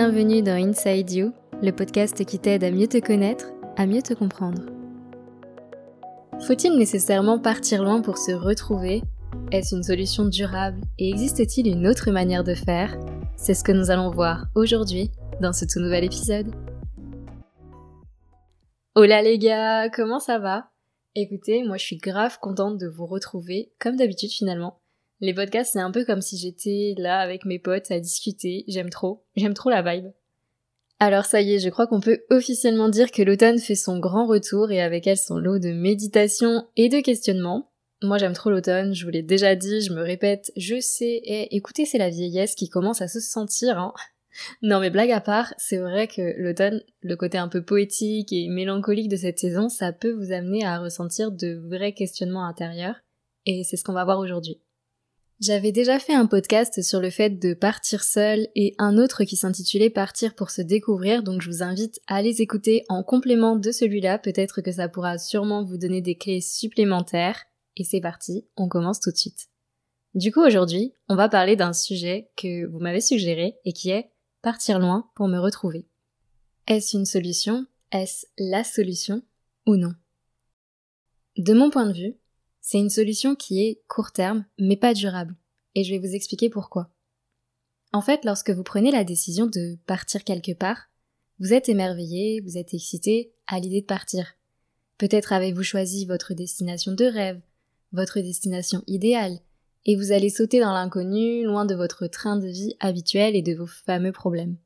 [0.00, 3.46] Bienvenue dans Inside You, le podcast qui t'aide à mieux te connaître,
[3.76, 4.62] à mieux te comprendre.
[6.46, 9.02] Faut-il nécessairement partir loin pour se retrouver?
[9.50, 12.96] Est-ce une solution durable Et existe-t-il une autre manière de faire?
[13.36, 15.10] C'est ce que nous allons voir aujourd'hui
[15.40, 16.54] dans ce tout nouvel épisode.
[18.94, 20.68] Hola les gars, comment ça va?
[21.16, 24.77] Écoutez, moi je suis grave contente de vous retrouver, comme d'habitude finalement.
[25.20, 28.64] Les podcasts, c'est un peu comme si j'étais là avec mes potes à discuter.
[28.68, 29.24] J'aime trop.
[29.34, 30.12] J'aime trop la vibe.
[31.00, 34.26] Alors ça y est, je crois qu'on peut officiellement dire que l'automne fait son grand
[34.26, 37.70] retour et avec elle son lot de méditation et de questionnement.
[38.02, 41.56] Moi j'aime trop l'automne, je vous l'ai déjà dit, je me répète, je sais, et
[41.56, 43.92] écoutez, c'est la vieillesse qui commence à se sentir, hein.
[44.62, 48.48] Non mais blague à part, c'est vrai que l'automne, le côté un peu poétique et
[48.48, 52.96] mélancolique de cette saison, ça peut vous amener à ressentir de vrais questionnements intérieurs,
[53.46, 54.60] et c'est ce qu'on va voir aujourd'hui.
[55.40, 59.36] J'avais déjà fait un podcast sur le fait de partir seul et un autre qui
[59.36, 63.70] s'intitulait Partir pour se découvrir, donc je vous invite à les écouter en complément de
[63.70, 67.44] celui-là, peut-être que ça pourra sûrement vous donner des clés supplémentaires.
[67.76, 69.46] Et c'est parti, on commence tout de suite.
[70.14, 74.10] Du coup aujourd'hui, on va parler d'un sujet que vous m'avez suggéré et qui est
[74.42, 75.86] partir loin pour me retrouver.
[76.66, 77.64] Est-ce une solution?
[77.92, 79.22] Est-ce la solution?
[79.66, 79.94] Ou non?
[81.36, 82.16] De mon point de vue,
[82.70, 85.34] c'est une solution qui est court terme, mais pas durable.
[85.74, 86.90] Et je vais vous expliquer pourquoi.
[87.94, 90.90] En fait, lorsque vous prenez la décision de partir quelque part,
[91.38, 94.34] vous êtes émerveillé, vous êtes excité à l'idée de partir.
[94.98, 97.40] Peut-être avez-vous choisi votre destination de rêve,
[97.92, 99.38] votre destination idéale,
[99.86, 103.54] et vous allez sauter dans l'inconnu, loin de votre train de vie habituel et de
[103.54, 104.58] vos fameux problèmes.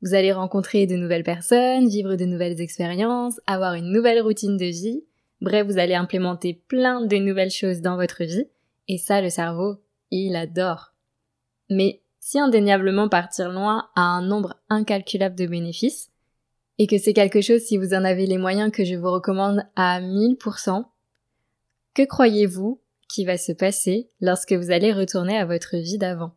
[0.00, 4.64] Vous allez rencontrer de nouvelles personnes, vivre de nouvelles expériences, avoir une nouvelle routine de
[4.64, 5.04] vie,
[5.40, 8.46] Bref, vous allez implémenter plein de nouvelles choses dans votre vie,
[8.88, 9.76] et ça, le cerveau,
[10.10, 10.92] il adore.
[11.70, 16.10] Mais si indéniablement partir loin a un nombre incalculable de bénéfices,
[16.78, 19.64] et que c'est quelque chose si vous en avez les moyens que je vous recommande
[19.76, 20.84] à 1000%,
[21.94, 26.32] que croyez-vous qui va se passer lorsque vous allez retourner à votre vie d'avant?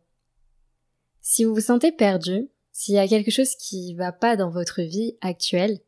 [1.20, 4.82] Si vous vous sentez perdu, s'il y a quelque chose qui va pas dans votre
[4.82, 5.78] vie actuelle,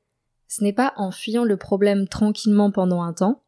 [0.49, 3.43] ce n'est pas en fuyant le problème tranquillement pendant un temps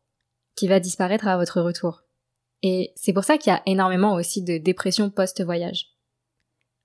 [0.54, 2.03] qui va disparaître à votre retour.
[2.62, 5.92] Et c'est pour ça qu'il y a énormément aussi de dépression post-voyage.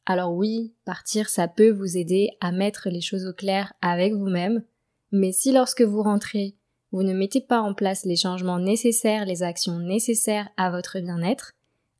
[0.06, 4.64] Alors oui, partir, ça peut vous aider à mettre les choses au clair avec vous-même,
[5.12, 6.56] mais si lorsque vous rentrez,
[6.92, 11.54] vous ne mettez pas en place les changements nécessaires, les actions nécessaires à votre bien-être,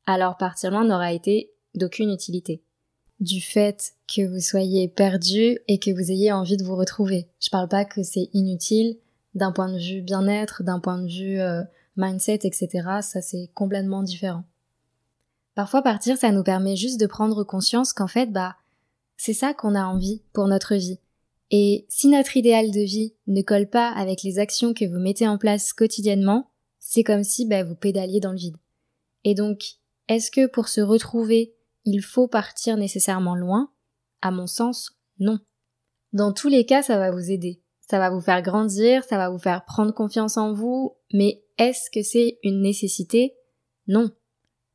[0.06, 2.62] alors partir loin n'aura été d'aucune utilité
[3.20, 7.28] du fait que vous soyez perdu et que vous ayez envie de vous retrouver.
[7.40, 8.96] Je parle pas que c'est inutile
[9.34, 11.62] d'un point de vue bien-être, d'un point de vue euh,
[11.96, 12.68] mindset, etc.
[13.02, 14.44] Ça c'est complètement différent.
[15.54, 18.56] Parfois partir, ça nous permet juste de prendre conscience qu'en fait, bah,
[19.16, 20.98] c'est ça qu'on a envie pour notre vie.
[21.50, 25.28] Et si notre idéal de vie ne colle pas avec les actions que vous mettez
[25.28, 28.56] en place quotidiennement, c'est comme si bah, vous pédaliez dans le vide.
[29.22, 29.76] Et donc,
[30.08, 33.70] est-ce que pour se retrouver il faut partir nécessairement loin
[34.22, 35.38] À mon sens, non.
[36.12, 37.60] Dans tous les cas, ça va vous aider.
[37.80, 41.90] Ça va vous faire grandir, ça va vous faire prendre confiance en vous, mais est-ce
[41.90, 43.34] que c'est une nécessité?
[43.86, 44.10] Non.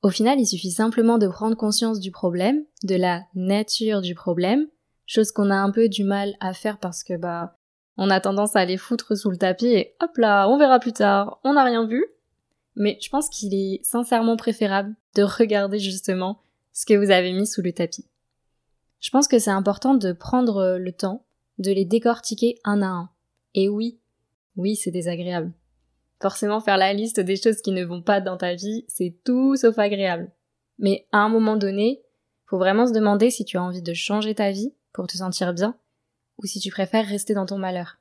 [0.01, 4.67] Au final, il suffit simplement de prendre conscience du problème, de la nature du problème,
[5.05, 7.57] chose qu'on a un peu du mal à faire parce que bah
[7.97, 10.93] on a tendance à les foutre sous le tapis et hop là, on verra plus
[10.93, 12.05] tard, on n'a rien vu.
[12.75, 16.39] Mais je pense qu'il est sincèrement préférable de regarder justement
[16.79, 18.05] ce que vous avez mis sous le tapis.
[19.01, 21.25] Je pense que c'est important de prendre le temps
[21.57, 23.09] de les décortiquer un à un.
[23.53, 23.99] Et oui,
[24.55, 25.51] oui, c'est désagréable.
[26.21, 29.57] Forcément, faire la liste des choses qui ne vont pas dans ta vie, c'est tout
[29.57, 30.31] sauf agréable.
[30.77, 32.01] Mais à un moment donné,
[32.45, 35.53] faut vraiment se demander si tu as envie de changer ta vie pour te sentir
[35.53, 35.75] bien,
[36.37, 37.97] ou si tu préfères rester dans ton malheur.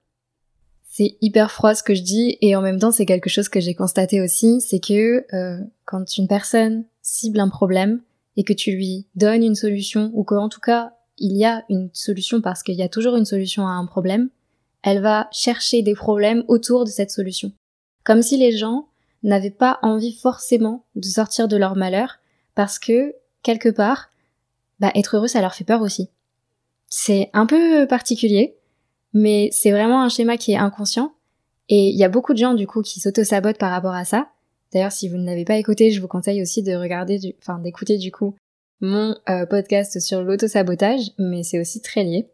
[0.88, 3.58] C'est hyper froid ce que je dis, et en même temps c'est quelque chose que
[3.58, 8.02] j'ai constaté aussi, c'est que euh, quand une personne cible un problème,
[8.38, 11.90] et que tu lui donnes une solution, ou qu'en tout cas il y a une
[11.92, 14.30] solution parce qu'il y a toujours une solution à un problème,
[14.82, 17.50] elle va chercher des problèmes autour de cette solution.
[18.04, 18.86] Comme si les gens
[19.24, 22.20] n'avaient pas envie forcément de sortir de leur malheur
[22.54, 24.10] parce que, quelque part,
[24.78, 26.08] bah, être heureux ça leur fait peur aussi.
[26.88, 28.56] C'est un peu particulier,
[29.12, 31.12] mais c'est vraiment un schéma qui est inconscient
[31.68, 34.28] et il y a beaucoup de gens du coup qui s'auto-sabotent par rapport à ça
[34.72, 37.34] D'ailleurs, si vous ne l'avez pas écouté, je vous conseille aussi de regarder, du...
[37.40, 38.34] enfin d'écouter du coup
[38.80, 42.28] mon euh, podcast sur l'auto-sabotage, mais c'est aussi très lié.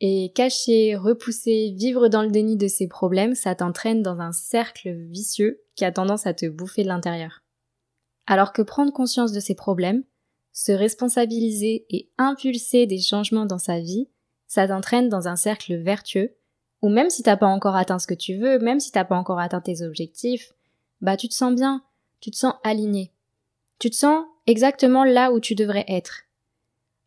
[0.00, 4.92] Et cacher, repousser, vivre dans le déni de ses problèmes, ça t'entraîne dans un cercle
[4.92, 7.42] vicieux qui a tendance à te bouffer de l'intérieur.
[8.26, 10.04] Alors que prendre conscience de ses problèmes,
[10.52, 14.08] se responsabiliser et impulser des changements dans sa vie,
[14.46, 16.36] ça t'entraîne dans un cercle vertueux,
[16.82, 19.16] où même si t'as pas encore atteint ce que tu veux, même si t'as pas
[19.16, 20.52] encore atteint tes objectifs,
[21.00, 21.82] bah tu te sens bien,
[22.20, 23.12] tu te sens aligné.
[23.78, 26.22] Tu te sens exactement là où tu devrais être.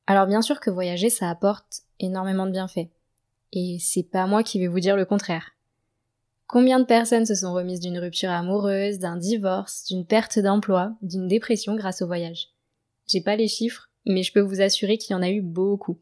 [0.07, 2.89] Alors bien sûr que voyager, ça apporte énormément de bienfaits.
[3.53, 5.51] Et c'est pas moi qui vais vous dire le contraire.
[6.47, 11.27] Combien de personnes se sont remises d'une rupture amoureuse, d'un divorce, d'une perte d'emploi, d'une
[11.27, 12.49] dépression grâce au voyage?
[13.07, 15.97] J'ai pas les chiffres, mais je peux vous assurer qu'il y en a eu beaucoup.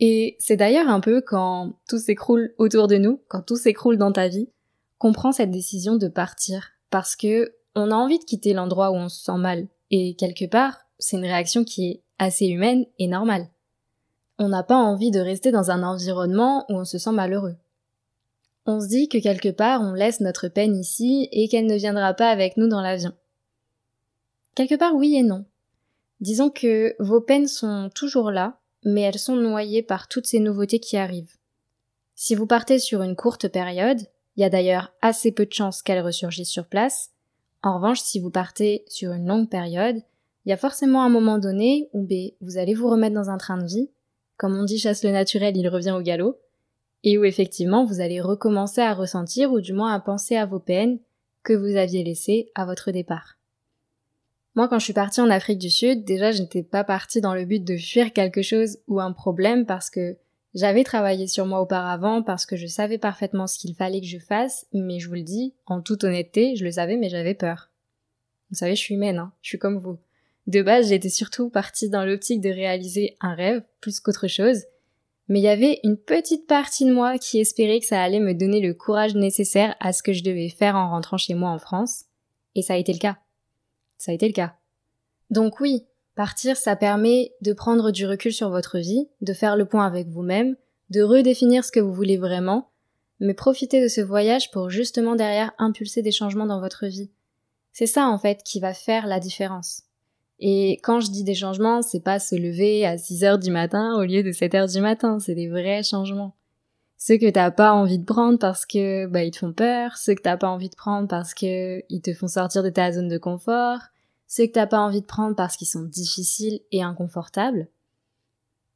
[0.00, 4.12] Et c'est d'ailleurs un peu quand tout s'écroule autour de nous, quand tout s'écroule dans
[4.12, 4.48] ta vie,
[4.98, 6.70] qu'on prend cette décision de partir.
[6.90, 9.68] Parce que on a envie de quitter l'endroit où on se sent mal.
[9.90, 13.48] Et quelque part, c'est une réaction qui est assez humaine et normale.
[14.38, 17.56] On n'a pas envie de rester dans un environnement où on se sent malheureux.
[18.66, 22.14] On se dit que quelque part on laisse notre peine ici et qu'elle ne viendra
[22.14, 23.12] pas avec nous dans l'avion.
[24.54, 25.44] Quelque part oui et non.
[26.20, 30.80] Disons que vos peines sont toujours là, mais elles sont noyées par toutes ces nouveautés
[30.80, 31.36] qui arrivent.
[32.14, 34.00] Si vous partez sur une courte période,
[34.36, 37.10] il y a d'ailleurs assez peu de chances qu'elles ressurgissent sur place.
[37.62, 40.02] En revanche, si vous partez sur une longue période,
[40.44, 43.38] il y a forcément un moment donné où B, vous allez vous remettre dans un
[43.38, 43.90] train de vie.
[44.36, 46.38] Comme on dit chasse le naturel, il revient au galop.
[47.02, 50.60] Et où effectivement vous allez recommencer à ressentir ou du moins à penser à vos
[50.60, 50.98] peines
[51.42, 53.36] que vous aviez laissées à votre départ.
[54.54, 57.34] Moi, quand je suis partie en Afrique du Sud, déjà, je n'étais pas partie dans
[57.34, 60.16] le but de fuir quelque chose ou un problème parce que
[60.56, 64.18] j'avais travaillé sur moi auparavant parce que je savais parfaitement ce qu'il fallait que je
[64.18, 67.70] fasse, mais je vous le dis, en toute honnêteté, je le savais, mais j'avais peur.
[68.50, 69.98] Vous savez, je suis humaine, hein, je suis comme vous.
[70.46, 74.62] De base, j'étais surtout partie dans l'optique de réaliser un rêve, plus qu'autre chose,
[75.28, 78.32] mais il y avait une petite partie de moi qui espérait que ça allait me
[78.32, 81.58] donner le courage nécessaire à ce que je devais faire en rentrant chez moi en
[81.58, 82.06] France,
[82.54, 83.18] et ça a été le cas.
[83.98, 84.54] Ça a été le cas.
[85.28, 85.84] Donc oui,
[86.16, 90.08] partir, ça permet de prendre du recul sur votre vie, de faire le point avec
[90.08, 90.56] vous-même,
[90.90, 92.70] de redéfinir ce que vous voulez vraiment,
[93.20, 97.10] mais profitez de ce voyage pour justement derrière impulser des changements dans votre vie.
[97.72, 99.82] C'est ça en fait qui va faire la différence.
[100.38, 103.94] Et quand je dis des changements, c'est pas se lever à 6 heures du matin
[103.96, 106.34] au lieu de 7 heures du matin, c'est des vrais changements.
[106.98, 110.14] Ceux que t'as pas envie de prendre parce que bah ils te font peur, ceux
[110.14, 113.08] que t'as pas envie de prendre parce que ils te font sortir de ta zone
[113.08, 113.80] de confort,
[114.26, 117.68] ceux que t'as pas envie de prendre parce qu'ils sont difficiles et inconfortables.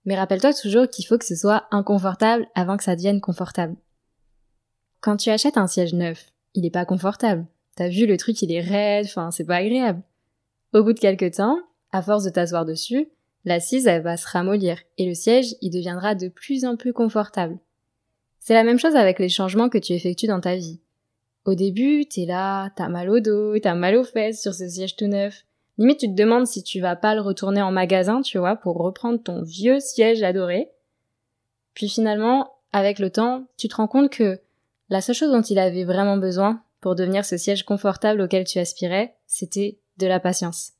[0.04, 3.76] Mais rappelle-toi toujours qu'il faut que ce soit inconfortable avant que ça devienne confortable.
[5.00, 7.46] Quand tu achètes un siège neuf, il est pas confortable.
[7.76, 10.02] T'as vu le truc, il est raide, enfin c'est pas agréable.
[10.72, 11.58] Au bout de quelques temps,
[11.92, 13.08] à force de t'asseoir dessus,
[13.44, 17.58] l'assise elle va se ramollir et le siège il deviendra de plus en plus confortable.
[18.38, 20.80] C'est la même chose avec les changements que tu effectues dans ta vie.
[21.44, 24.96] Au début, t'es là, t'as mal au dos, t'as mal aux fesses sur ce siège
[24.96, 25.44] tout neuf.
[25.78, 28.76] Limite, tu te demandes si tu vas pas le retourner en magasin, tu vois, pour
[28.76, 30.70] reprendre ton vieux siège adoré.
[31.72, 34.40] Puis finalement, avec le temps, tu te rends compte que
[34.90, 38.58] la seule chose dont il avait vraiment besoin pour devenir ce siège confortable auquel tu
[38.58, 40.72] aspirais, c'était de la patience.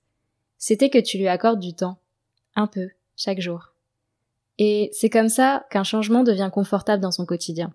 [0.59, 1.99] C'était que tu lui accordes du temps.
[2.57, 3.73] Un peu, chaque jour.
[4.59, 7.73] Et c'est comme ça qu'un changement devient confortable dans son quotidien.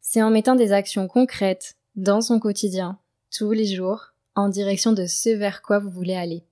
[0.00, 2.98] C'est en mettant des actions concrètes dans son quotidien,
[3.30, 6.44] tous les jours, en direction de ce vers quoi vous voulez aller.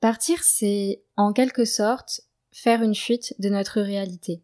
[0.00, 4.42] Partir, c'est en quelque sorte faire une fuite de notre réalité.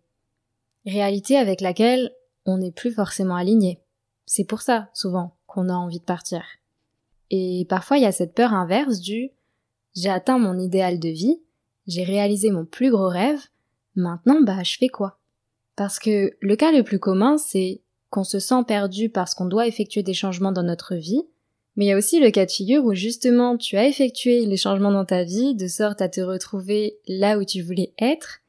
[0.87, 2.12] Réalité avec laquelle
[2.47, 3.81] on n'est plus forcément aligné.
[4.26, 6.45] C'est pour ça, souvent, qu'on a envie de partir.
[7.31, 9.31] Et parfois, il y a cette peur inverse du
[9.95, 11.43] j'ai atteint mon idéal de vie,
[11.87, 13.41] j'ai réalisé mon plus gros rêve,
[13.95, 15.19] Maintenant, bah, je fais quoi?
[15.76, 19.66] Parce que le cas le plus commun, c'est qu'on se sent perdu parce qu'on doit
[19.66, 21.23] effectuer des changements dans notre vie,
[21.76, 24.59] mais il y a aussi le cas de figure où justement tu as effectué les
[24.59, 28.40] changements dans ta vie de sorte à te retrouver là où tu voulais être,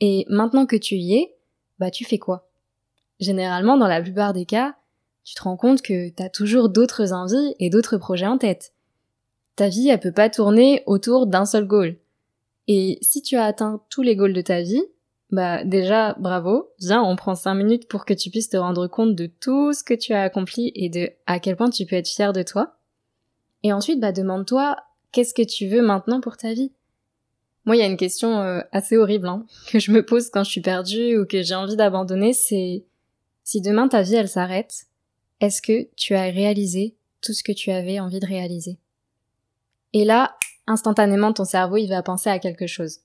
[0.00, 1.36] et maintenant que tu y es,
[1.78, 2.50] bah tu fais quoi?
[3.20, 4.74] Généralement, dans la plupart des cas,
[5.22, 8.72] tu te rends compte que t'as toujours d'autres envies et d'autres projets en tête.
[9.54, 11.96] Ta vie, elle peut pas tourner autour d'un seul goal.
[12.66, 14.82] Et si tu as atteint tous les goals de ta vie,
[15.32, 19.16] bah déjà bravo, viens, on prend 5 minutes pour que tu puisses te rendre compte
[19.16, 22.08] de tout ce que tu as accompli et de à quel point tu peux être
[22.08, 22.76] fier de toi.
[23.62, 24.76] Et ensuite, bah demande-toi
[25.10, 26.72] qu'est-ce que tu veux maintenant pour ta vie?
[27.64, 30.44] Moi, il y a une question euh, assez horrible hein, que je me pose quand
[30.44, 32.84] je suis perdue ou que j'ai envie d'abandonner, c'est
[33.42, 34.84] si demain ta vie elle s'arrête,
[35.40, 38.78] est-ce que tu as réalisé tout ce que tu avais envie de réaliser?
[39.94, 40.36] Et là,
[40.66, 43.00] instantanément ton cerveau il va penser à quelque chose.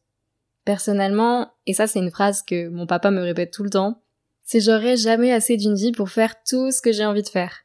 [0.67, 4.01] Personnellement, et ça c'est une phrase que mon papa me répète tout le temps,
[4.43, 7.63] c'est j'aurai jamais assez d'une vie pour faire tout ce que j'ai envie de faire.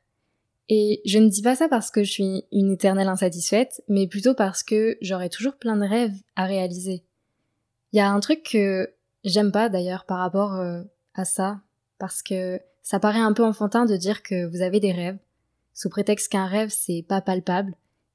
[0.68, 4.34] Et je ne dis pas ça parce que je suis une éternelle insatisfaite, mais plutôt
[4.34, 7.02] parce que j'aurai toujours plein de rêves à réaliser.
[7.92, 8.94] Il y a un truc que
[9.24, 11.60] j'aime pas d'ailleurs par rapport euh, à ça,
[11.98, 15.18] parce que ça paraît un peu enfantin de dire que vous avez des rêves,
[15.74, 17.74] sous prétexte qu'un rêve c'est pas palpable,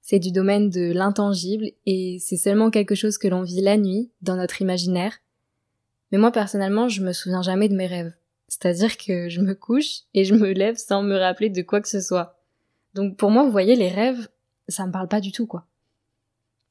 [0.09, 4.09] c'est du domaine de l'intangible et c'est seulement quelque chose que l'on vit la nuit,
[4.21, 5.19] dans notre imaginaire.
[6.13, 8.13] Mais moi personnellement, je me souviens jamais de mes rêves.
[8.47, 11.89] C'est-à-dire que je me couche et je me lève sans me rappeler de quoi que
[11.89, 12.39] ce soit.
[12.93, 14.29] Donc pour moi, vous voyez, les rêves,
[14.69, 15.67] ça me parle pas du tout, quoi.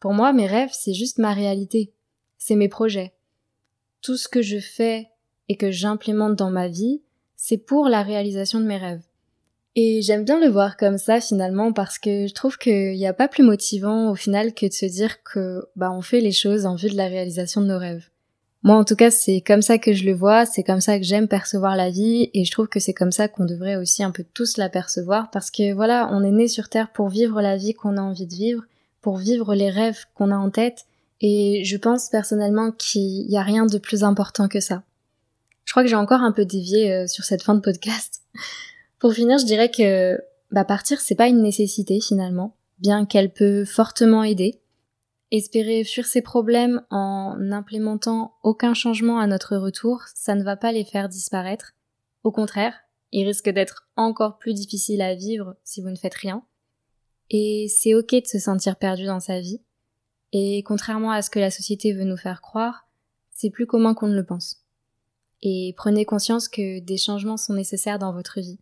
[0.01, 1.93] Pour moi, mes rêves, c'est juste ma réalité.
[2.39, 3.13] C'est mes projets.
[4.01, 5.11] Tout ce que je fais
[5.51, 7.03] et que j'implémente dans ma vie,
[7.37, 9.05] c'est pour la réalisation de mes rêves.
[9.79, 13.13] Et j'aime bien le voir comme ça finalement parce que je trouve qu'il n'y a
[13.13, 16.65] pas plus motivant au final que de se dire que bah on fait les choses
[16.65, 18.09] en vue de la réalisation de nos rêves.
[18.63, 21.05] Moi en tout cas c'est comme ça que je le vois, c'est comme ça que
[21.05, 24.13] j'aime percevoir la vie et je trouve que c'est comme ça qu'on devrait aussi un
[24.13, 27.59] peu tous la percevoir parce que voilà on est né sur Terre pour vivre la
[27.59, 28.63] vie qu'on a envie de vivre,
[29.03, 30.87] pour vivre les rêves qu'on a en tête
[31.21, 34.85] et je pense personnellement qu'il n'y a rien de plus important que ça.
[35.67, 38.23] Je crois que j'ai encore un peu dévié euh, sur cette fin de podcast.
[38.99, 40.19] Pour finir, je dirais que
[40.51, 44.61] bah, partir, c'est pas une nécessité finalement, bien qu'elle peut fortement aider.
[45.31, 50.73] Espérer fuir ses problèmes en n'implémentant aucun changement à notre retour, ça ne va pas
[50.73, 51.75] les faire disparaître.
[52.23, 52.75] Au contraire,
[53.13, 56.45] ils risquent d'être encore plus difficiles à vivre si vous ne faites rien.
[57.31, 59.61] Et c'est ok de se sentir perdu dans sa vie.
[60.33, 62.89] Et contrairement à ce que la société veut nous faire croire,
[63.31, 64.65] c'est plus commun qu'on ne le pense.
[65.43, 68.59] Et prenez conscience que des changements sont nécessaires dans votre vie.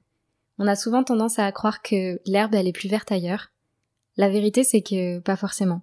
[0.59, 3.51] On a souvent tendance à croire que l'herbe elle est plus verte ailleurs.
[4.17, 5.83] La vérité c'est que pas forcément.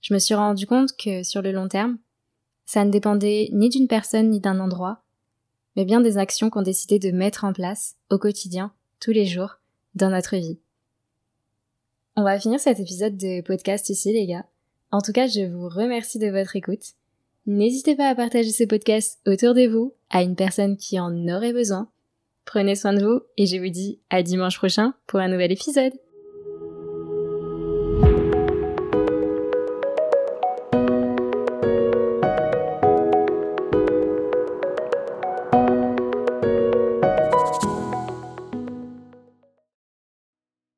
[0.00, 1.98] Je me suis rendu compte que sur le long terme,
[2.66, 5.02] ça ne dépendait ni d'une personne ni d'un endroit,
[5.76, 9.58] mais bien des actions qu'on décidait de mettre en place au quotidien, tous les jours,
[9.94, 10.58] dans notre vie.
[12.16, 14.44] On va finir cet épisode de podcast ici les gars.
[14.90, 16.92] En tout cas, je vous remercie de votre écoute.
[17.46, 21.54] N'hésitez pas à partager ce podcast autour de vous à une personne qui en aurait
[21.54, 21.88] besoin
[22.44, 25.92] Prenez soin de vous et je vous dis à dimanche prochain pour un nouvel épisode.